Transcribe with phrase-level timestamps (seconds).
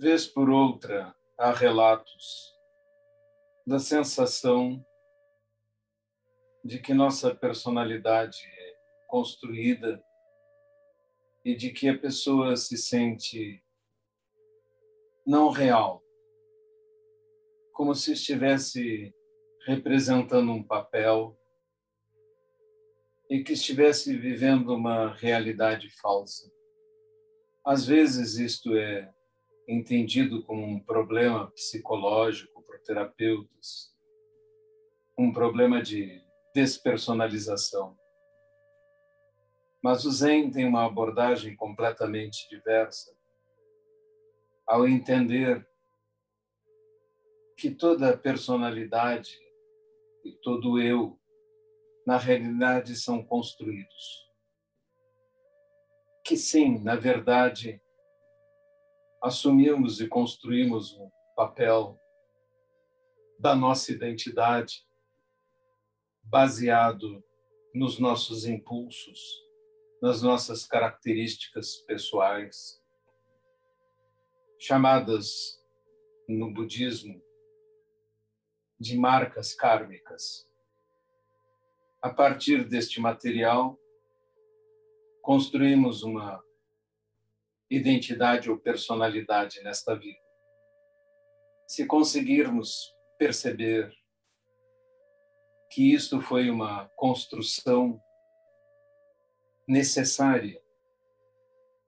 [0.00, 2.56] Vez por outra, há relatos
[3.66, 4.80] da sensação
[6.64, 8.76] de que nossa personalidade é
[9.08, 10.00] construída
[11.44, 13.60] e de que a pessoa se sente
[15.26, 16.00] não real,
[17.72, 19.12] como se estivesse
[19.66, 21.36] representando um papel
[23.28, 26.48] e que estivesse vivendo uma realidade falsa.
[27.64, 29.12] Às vezes isto é
[29.68, 33.94] entendido como um problema psicológico por terapeutas,
[35.16, 37.96] um problema de despersonalização.
[39.82, 43.14] Mas o Zen tem uma abordagem completamente diversa
[44.66, 45.68] ao entender
[47.56, 49.38] que toda personalidade
[50.24, 51.18] e todo eu,
[52.06, 54.28] na realidade, são construídos.
[56.24, 57.82] Que sim, na verdade,
[59.22, 61.98] assumimos e construímos um papel
[63.38, 64.86] da nossa identidade
[66.22, 67.22] baseado
[67.74, 69.20] nos nossos impulsos,
[70.02, 72.82] nas nossas características pessoais,
[74.58, 75.58] chamadas
[76.28, 77.22] no budismo
[78.78, 80.48] de marcas kármicas.
[82.00, 83.78] A partir deste material,
[85.22, 86.42] construímos uma
[87.70, 90.18] identidade ou personalidade nesta vida.
[91.66, 93.92] Se conseguirmos perceber
[95.70, 98.00] que isto foi uma construção
[99.66, 100.62] necessária,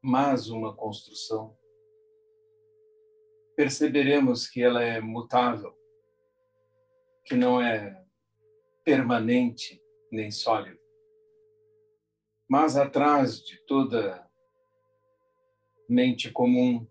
[0.00, 1.58] mas uma construção,
[3.56, 5.74] perceberemos que ela é mutável,
[7.24, 8.00] que não é
[8.84, 9.82] permanente
[10.12, 10.78] nem sólida.
[12.48, 14.23] Mas atrás de toda
[15.88, 16.86] mente comum,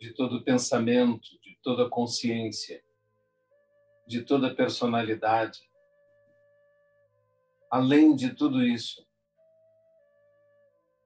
[0.00, 2.84] de todo pensamento, de toda consciência,
[4.06, 5.70] de toda personalidade.
[7.70, 9.06] Além de tudo isso,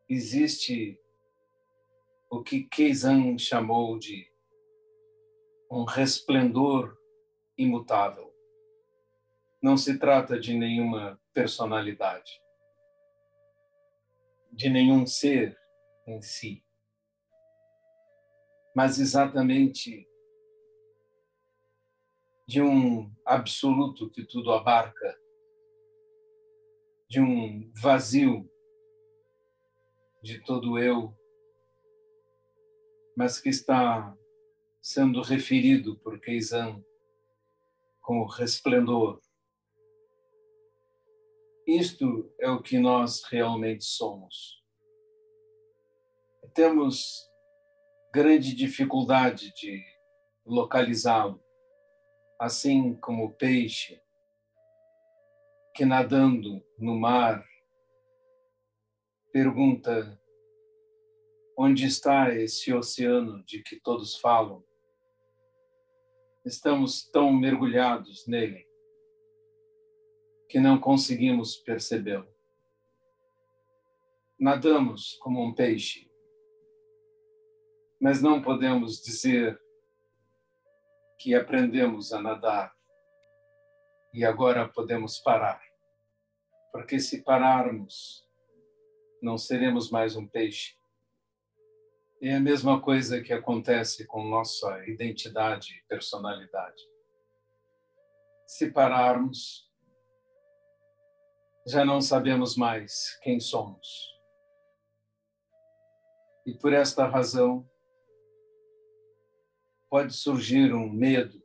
[0.09, 1.01] existe
[2.31, 4.31] o que Keizan chamou de
[5.71, 6.99] um resplendor
[7.57, 8.35] imutável.
[9.63, 12.43] Não se trata de nenhuma personalidade,
[14.53, 15.59] de nenhum ser
[16.09, 16.65] em si,
[18.75, 20.09] mas exatamente
[22.47, 25.21] de um absoluto que tudo abarca,
[27.09, 28.51] de um vazio
[30.23, 31.15] de todo eu,
[33.17, 34.17] mas que está
[34.81, 36.83] sendo referido por Keizan
[38.01, 39.21] como resplendor.
[41.67, 44.58] Isto é o que nós realmente somos.
[46.59, 47.31] Temos
[48.13, 49.81] grande dificuldade de
[50.45, 51.41] localizá-lo
[52.37, 54.03] assim como o peixe
[55.73, 57.49] que nadando no mar
[59.33, 60.21] pergunta
[61.57, 64.65] onde está esse oceano de que todos falam.
[66.45, 68.67] Estamos tão mergulhados nele
[70.49, 72.29] que não conseguimos percebê-lo.
[74.41, 76.08] Nadamos como um peixe,
[78.01, 79.61] mas não podemos dizer
[81.19, 82.73] que aprendemos a nadar
[84.15, 85.61] e agora podemos parar.
[86.73, 88.25] Porque se pararmos,
[89.21, 90.79] não seremos mais um peixe.
[92.23, 96.83] É a mesma coisa que acontece com nossa identidade e personalidade.
[98.47, 99.69] Se pararmos,
[101.67, 103.87] já não sabemos mais quem somos.
[106.47, 107.69] E por esta razão,
[109.89, 111.43] pode surgir um medo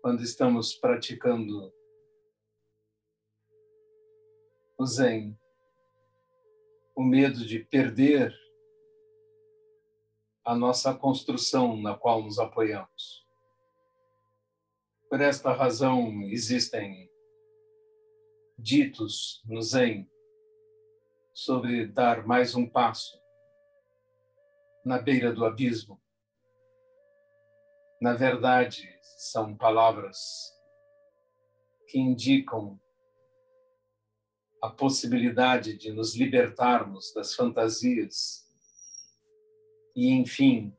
[0.00, 1.72] quando estamos praticando
[4.78, 5.36] o Zen.
[6.94, 8.32] O medo de perder
[10.44, 13.26] a nossa construção na qual nos apoiamos.
[15.10, 17.10] Por esta razão, existem
[18.56, 20.08] ditos no Zen
[21.32, 23.20] sobre dar mais um passo
[24.84, 26.03] na beira do abismo
[28.04, 30.18] na verdade, são palavras
[31.88, 32.78] que indicam
[34.62, 38.46] a possibilidade de nos libertarmos das fantasias
[39.96, 40.76] e, enfim,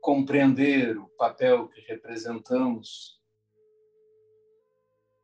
[0.00, 3.20] compreender o papel que representamos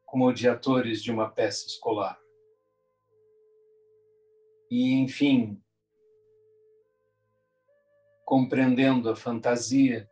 [0.05, 2.21] como de atores de uma peça escolar.
[4.71, 5.59] E, enfim,
[8.31, 10.09] compreendendo a fantasia,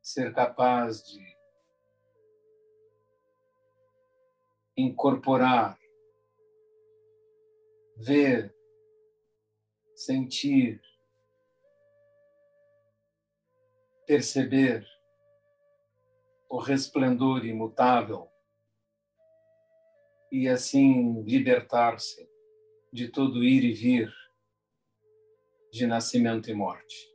[0.00, 1.36] ser capaz de
[4.76, 5.76] incorporar,
[7.96, 8.54] ver,
[9.96, 10.80] sentir,
[14.06, 14.86] perceber
[16.48, 18.30] o resplendor imutável
[20.30, 22.30] e assim libertar-se
[22.92, 24.23] de todo ir e vir
[25.74, 27.13] de nascimento e morte.